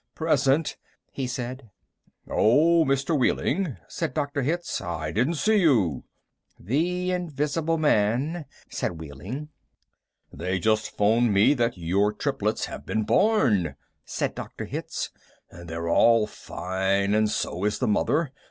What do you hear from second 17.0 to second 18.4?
and so is the mother.